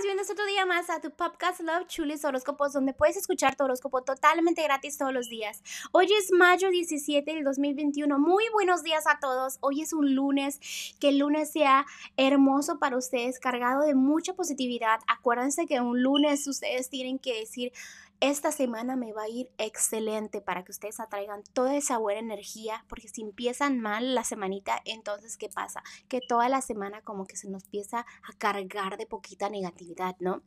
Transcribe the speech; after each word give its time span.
bienvenidos 0.00 0.30
otro 0.30 0.46
día 0.46 0.64
más 0.64 0.90
a 0.90 1.00
tu 1.00 1.10
podcast 1.10 1.60
Love 1.60 1.88
Chulis 1.88 2.24
Horóscopos, 2.24 2.72
donde 2.72 2.94
puedes 2.94 3.16
escuchar 3.16 3.56
tu 3.56 3.64
horóscopo 3.64 4.02
totalmente 4.02 4.62
gratis 4.62 4.96
todos 4.96 5.12
los 5.12 5.28
días. 5.28 5.60
Hoy 5.90 6.06
es 6.12 6.30
mayo 6.30 6.70
17 6.70 7.28
del 7.34 7.42
2021. 7.42 8.16
Muy 8.16 8.44
buenos 8.52 8.84
días 8.84 9.08
a 9.08 9.18
todos. 9.18 9.58
Hoy 9.60 9.82
es 9.82 9.92
un 9.92 10.14
lunes. 10.14 10.60
Que 11.00 11.08
el 11.08 11.18
lunes 11.18 11.50
sea 11.50 11.84
hermoso 12.16 12.78
para 12.78 12.96
ustedes, 12.96 13.40
cargado 13.40 13.82
de 13.82 13.96
mucha 13.96 14.34
positividad. 14.34 15.00
Acuérdense 15.08 15.66
que 15.66 15.80
un 15.80 16.00
lunes 16.00 16.46
ustedes 16.46 16.90
tienen 16.90 17.18
que 17.18 17.40
decir 17.40 17.72
esta 18.20 18.52
semana 18.52 18.96
me 18.96 19.12
va 19.12 19.22
a 19.22 19.28
ir 19.28 19.50
excelente 19.58 20.40
para 20.40 20.64
que 20.64 20.72
ustedes 20.72 21.00
atraigan 21.00 21.42
toda 21.52 21.76
esa 21.76 21.98
buena 21.98 22.20
energía, 22.20 22.84
porque 22.88 23.08
si 23.08 23.22
empiezan 23.22 23.80
mal 23.80 24.14
la 24.14 24.24
semanita, 24.24 24.80
entonces 24.84 25.36
¿qué 25.36 25.48
pasa? 25.48 25.82
Que 26.08 26.20
toda 26.26 26.48
la 26.48 26.60
semana 26.60 27.02
como 27.02 27.26
que 27.26 27.36
se 27.36 27.48
nos 27.48 27.64
empieza 27.64 28.00
a 28.00 28.32
cargar 28.38 28.96
de 28.96 29.06
poquita 29.06 29.48
negatividad, 29.48 30.16
¿no? 30.18 30.42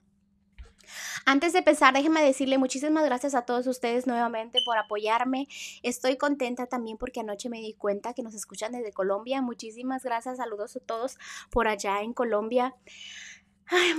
Antes 1.25 1.53
de 1.53 1.59
empezar, 1.59 1.93
déjenme 1.93 2.23
decirle 2.23 2.57
muchísimas 2.57 3.05
gracias 3.05 3.35
a 3.35 3.43
todos 3.43 3.67
ustedes 3.67 4.07
nuevamente 4.07 4.59
por 4.65 4.77
apoyarme. 4.77 5.47
Estoy 5.83 6.17
contenta 6.17 6.67
también 6.67 6.97
porque 6.97 7.19
anoche 7.19 7.49
me 7.49 7.61
di 7.61 7.73
cuenta 7.73 8.13
que 8.13 8.23
nos 8.23 8.33
escuchan 8.33 8.71
desde 8.71 8.91
Colombia. 8.91 9.41
Muchísimas 9.41 10.03
gracias, 10.03 10.37
saludos 10.37 10.75
a 10.75 10.79
todos 10.79 11.17
por 11.51 11.67
allá 11.67 12.01
en 12.01 12.13
Colombia 12.13 12.75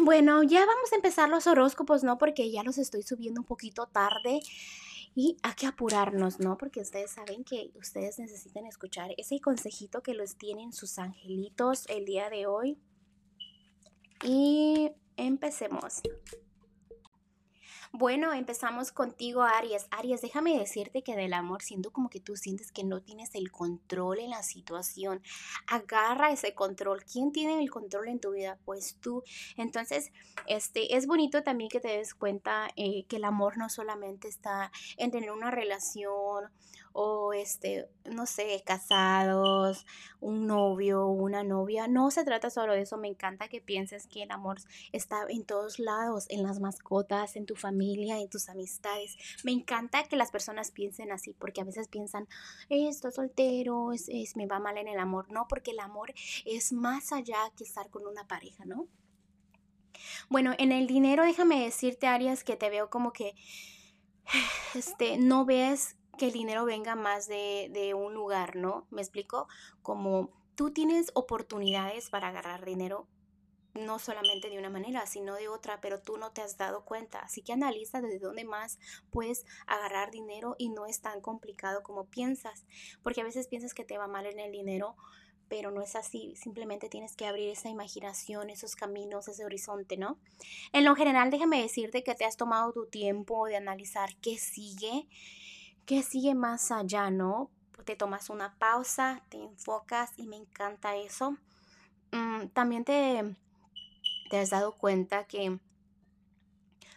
bueno, 0.02 0.42
ya 0.42 0.60
vamos 0.60 0.92
a 0.92 0.96
empezar 0.96 1.28
los 1.28 1.46
horóscopos, 1.46 2.04
¿no? 2.04 2.18
Porque 2.18 2.50
ya 2.50 2.62
los 2.62 2.78
estoy 2.78 3.02
subiendo 3.02 3.40
un 3.40 3.46
poquito 3.46 3.86
tarde. 3.86 4.40
Y 5.14 5.36
hay 5.42 5.52
que 5.54 5.66
apurarnos, 5.66 6.40
¿no? 6.40 6.56
Porque 6.56 6.80
ustedes 6.80 7.10
saben 7.10 7.44
que 7.44 7.70
ustedes 7.74 8.18
necesitan 8.18 8.64
escuchar 8.66 9.10
ese 9.18 9.40
consejito 9.40 10.02
que 10.02 10.14
los 10.14 10.36
tienen 10.36 10.72
sus 10.72 10.98
angelitos 10.98 11.84
el 11.88 12.06
día 12.06 12.30
de 12.30 12.46
hoy. 12.46 12.78
Y 14.24 14.90
empecemos. 15.16 16.00
Bueno, 17.94 18.32
empezamos 18.32 18.90
contigo, 18.90 19.42
Aries. 19.42 19.86
Aries, 19.90 20.22
déjame 20.22 20.58
decirte 20.58 21.02
que 21.02 21.14
del 21.14 21.34
amor, 21.34 21.60
siendo 21.60 21.90
como 21.90 22.08
que 22.08 22.20
tú 22.20 22.36
sientes 22.36 22.72
que 22.72 22.84
no 22.84 23.02
tienes 23.02 23.34
el 23.34 23.52
control 23.52 24.20
en 24.20 24.30
la 24.30 24.42
situación, 24.42 25.20
agarra 25.66 26.32
ese 26.32 26.54
control. 26.54 27.04
¿Quién 27.04 27.32
tiene 27.32 27.62
el 27.62 27.70
control 27.70 28.08
en 28.08 28.18
tu 28.18 28.30
vida? 28.30 28.58
Pues 28.64 28.96
tú. 29.02 29.22
Entonces, 29.58 30.10
este, 30.46 30.96
es 30.96 31.06
bonito 31.06 31.42
también 31.42 31.68
que 31.68 31.80
te 31.80 31.98
des 31.98 32.14
cuenta 32.14 32.70
eh, 32.76 33.04
que 33.08 33.16
el 33.16 33.24
amor 33.24 33.58
no 33.58 33.68
solamente 33.68 34.26
está 34.26 34.72
en 34.96 35.10
tener 35.10 35.30
una 35.30 35.50
relación 35.50 36.50
o 36.92 37.32
este, 37.32 37.88
no 38.04 38.26
sé, 38.26 38.62
casados, 38.64 39.86
un 40.20 40.46
novio, 40.46 41.06
una 41.06 41.42
novia. 41.42 41.88
No 41.88 42.10
se 42.10 42.24
trata 42.24 42.50
solo 42.50 42.74
de 42.74 42.82
eso. 42.82 42.98
Me 42.98 43.08
encanta 43.08 43.48
que 43.48 43.60
pienses 43.60 44.06
que 44.06 44.22
el 44.22 44.30
amor 44.30 44.58
está 44.92 45.24
en 45.28 45.44
todos 45.44 45.78
lados, 45.78 46.26
en 46.28 46.42
las 46.42 46.60
mascotas, 46.60 47.36
en 47.36 47.46
tu 47.46 47.56
familia, 47.56 48.18
en 48.18 48.28
tus 48.28 48.48
amistades. 48.48 49.16
Me 49.44 49.52
encanta 49.52 50.04
que 50.04 50.16
las 50.16 50.30
personas 50.30 50.70
piensen 50.70 51.12
así, 51.12 51.34
porque 51.34 51.60
a 51.60 51.64
veces 51.64 51.88
piensan, 51.88 52.28
estoy 52.68 53.12
soltero, 53.12 53.92
es, 53.92 54.08
es, 54.08 54.36
me 54.36 54.46
va 54.46 54.60
mal 54.60 54.76
en 54.78 54.88
el 54.88 54.98
amor. 54.98 55.30
No, 55.30 55.46
porque 55.48 55.70
el 55.70 55.80
amor 55.80 56.12
es 56.44 56.72
más 56.72 57.12
allá 57.12 57.38
que 57.56 57.64
estar 57.64 57.88
con 57.90 58.06
una 58.06 58.26
pareja, 58.26 58.64
¿no? 58.64 58.88
Bueno, 60.28 60.54
en 60.58 60.72
el 60.72 60.86
dinero, 60.86 61.24
déjame 61.24 61.62
decirte, 61.62 62.06
Arias, 62.06 62.44
que 62.44 62.56
te 62.56 62.70
veo 62.70 62.90
como 62.90 63.12
que 63.12 63.34
este, 64.74 65.18
no 65.18 65.44
ves 65.44 65.96
que 66.22 66.28
el 66.28 66.32
dinero 66.32 66.64
venga 66.64 66.94
más 66.94 67.26
de, 67.26 67.68
de 67.72 67.94
un 67.94 68.14
lugar, 68.14 68.54
¿no? 68.54 68.86
¿Me 68.90 69.02
explico? 69.02 69.48
Como 69.82 70.30
tú 70.54 70.70
tienes 70.70 71.10
oportunidades 71.14 72.10
para 72.10 72.28
agarrar 72.28 72.64
dinero, 72.64 73.08
no 73.74 73.98
solamente 73.98 74.48
de 74.48 74.56
una 74.56 74.70
manera, 74.70 75.04
sino 75.06 75.34
de 75.34 75.48
otra, 75.48 75.80
pero 75.80 76.00
tú 76.00 76.18
no 76.18 76.30
te 76.30 76.40
has 76.40 76.56
dado 76.56 76.84
cuenta. 76.84 77.18
Así 77.18 77.42
que 77.42 77.54
analiza 77.54 78.00
desde 78.00 78.20
dónde 78.20 78.44
más 78.44 78.78
puedes 79.10 79.44
agarrar 79.66 80.12
dinero 80.12 80.54
y 80.58 80.68
no 80.68 80.86
es 80.86 81.00
tan 81.00 81.20
complicado 81.20 81.82
como 81.82 82.04
piensas, 82.04 82.66
porque 83.02 83.22
a 83.22 83.24
veces 83.24 83.48
piensas 83.48 83.74
que 83.74 83.84
te 83.84 83.98
va 83.98 84.06
mal 84.06 84.26
en 84.26 84.38
el 84.38 84.52
dinero, 84.52 84.94
pero 85.48 85.72
no 85.72 85.82
es 85.82 85.96
así, 85.96 86.36
simplemente 86.36 86.88
tienes 86.88 87.16
que 87.16 87.26
abrir 87.26 87.50
esa 87.50 87.68
imaginación, 87.68 88.48
esos 88.48 88.76
caminos, 88.76 89.26
ese 89.26 89.44
horizonte, 89.44 89.96
¿no? 89.96 90.20
En 90.72 90.84
lo 90.84 90.94
general, 90.94 91.32
déjame 91.32 91.60
decirte 91.60 92.04
que 92.04 92.14
te 92.14 92.24
has 92.24 92.36
tomado 92.36 92.72
tu 92.72 92.86
tiempo 92.86 93.44
de 93.46 93.56
analizar 93.56 94.16
qué 94.18 94.38
sigue 94.38 95.08
¿Qué 95.86 96.02
sigue 96.02 96.34
más 96.34 96.70
allá, 96.70 97.10
no? 97.10 97.50
Te 97.84 97.96
tomas 97.96 98.30
una 98.30 98.56
pausa, 98.58 99.22
te 99.28 99.42
enfocas 99.42 100.12
y 100.16 100.26
me 100.26 100.36
encanta 100.36 100.96
eso. 100.96 101.36
Mm, 102.12 102.48
también 102.52 102.84
te, 102.84 103.36
te 104.30 104.38
has 104.38 104.50
dado 104.50 104.72
cuenta 104.76 105.24
que 105.24 105.58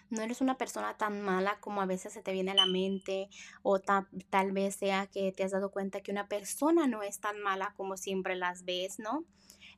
no 0.09 0.21
eres 0.21 0.41
una 0.41 0.57
persona 0.57 0.95
tan 0.97 1.21
mala 1.21 1.59
como 1.59 1.81
a 1.81 1.87
veces 1.87 2.13
se 2.13 2.21
te 2.21 2.31
viene 2.31 2.51
a 2.51 2.55
la 2.55 2.67
mente 2.67 3.29
o 3.63 3.79
tal 3.79 4.51
vez 4.51 4.75
sea 4.75 5.07
que 5.07 5.31
te 5.31 5.43
has 5.43 5.51
dado 5.51 5.71
cuenta 5.71 6.01
que 6.01 6.11
una 6.11 6.27
persona 6.27 6.87
no 6.87 7.01
es 7.01 7.19
tan 7.19 7.41
mala 7.41 7.73
como 7.75 7.97
siempre 7.97 8.35
las 8.35 8.65
ves, 8.65 8.99
¿no? 8.99 9.25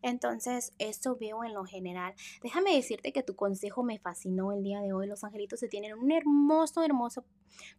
Entonces, 0.01 0.73
eso 0.77 1.17
veo 1.19 1.43
en 1.43 1.53
lo 1.53 1.65
general. 1.65 2.13
Déjame 2.41 2.75
decirte 2.75 3.11
que 3.11 3.23
tu 3.23 3.35
consejo 3.35 3.83
me 3.83 3.99
fascinó 3.99 4.51
el 4.51 4.63
día 4.63 4.81
de 4.81 4.93
hoy. 4.93 5.07
Los 5.07 5.23
angelitos 5.23 5.59
se 5.59 5.67
tienen 5.67 5.93
un 5.97 6.11
hermoso, 6.11 6.83
hermoso 6.83 7.25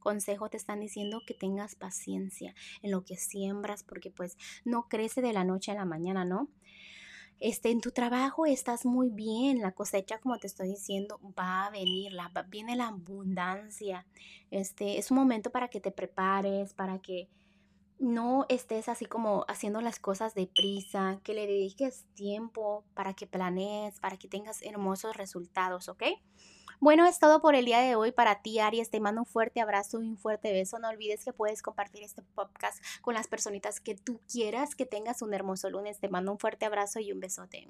consejo. 0.00 0.48
Te 0.48 0.56
están 0.56 0.80
diciendo 0.80 1.22
que 1.26 1.34
tengas 1.34 1.74
paciencia 1.74 2.54
en 2.82 2.90
lo 2.90 3.04
que 3.04 3.16
siembras 3.16 3.82
porque 3.82 4.10
pues 4.10 4.36
no 4.64 4.88
crece 4.88 5.22
de 5.22 5.32
la 5.32 5.44
noche 5.44 5.72
a 5.72 5.76
la 5.76 5.84
mañana, 5.84 6.24
¿no? 6.24 6.48
Este, 7.40 7.70
en 7.70 7.80
tu 7.80 7.92
trabajo 7.92 8.46
estás 8.46 8.84
muy 8.84 9.10
bien, 9.10 9.60
la 9.60 9.70
cosecha, 9.70 10.18
como 10.18 10.38
te 10.38 10.48
estoy 10.48 10.70
diciendo, 10.70 11.20
va 11.38 11.66
a 11.66 11.70
venir, 11.70 12.12
viene 12.48 12.74
la 12.74 12.88
abundancia. 12.88 14.06
Este, 14.50 14.98
es 14.98 15.12
un 15.12 15.18
momento 15.18 15.50
para 15.50 15.68
que 15.68 15.80
te 15.80 15.92
prepares, 15.92 16.74
para 16.74 16.98
que 16.98 17.28
no 17.98 18.46
estés 18.48 18.88
así 18.88 19.06
como 19.06 19.44
haciendo 19.48 19.80
las 19.80 19.98
cosas 19.98 20.34
deprisa, 20.34 21.20
que 21.24 21.34
le 21.34 21.46
dediques 21.46 22.04
tiempo 22.14 22.84
para 22.94 23.14
que 23.14 23.26
planees, 23.26 23.98
para 24.00 24.16
que 24.16 24.28
tengas 24.28 24.62
hermosos 24.62 25.16
resultados, 25.16 25.88
¿ok? 25.88 26.04
Bueno, 26.80 27.06
es 27.06 27.18
todo 27.18 27.40
por 27.40 27.56
el 27.56 27.64
día 27.64 27.80
de 27.80 27.96
hoy 27.96 28.12
para 28.12 28.40
ti, 28.40 28.60
Aries. 28.60 28.90
Te 28.90 29.00
mando 29.00 29.22
un 29.22 29.26
fuerte 29.26 29.60
abrazo 29.60 30.00
y 30.00 30.06
un 30.06 30.16
fuerte 30.16 30.52
beso. 30.52 30.78
No 30.78 30.88
olvides 30.88 31.24
que 31.24 31.32
puedes 31.32 31.60
compartir 31.60 32.04
este 32.04 32.22
podcast 32.22 32.80
con 33.00 33.14
las 33.14 33.26
personitas 33.26 33.80
que 33.80 33.96
tú 33.96 34.20
quieras. 34.30 34.76
Que 34.76 34.86
tengas 34.86 35.20
un 35.20 35.34
hermoso 35.34 35.68
lunes. 35.70 35.98
Te 35.98 36.08
mando 36.08 36.30
un 36.30 36.38
fuerte 36.38 36.66
abrazo 36.66 37.00
y 37.00 37.10
un 37.10 37.18
besote. 37.18 37.66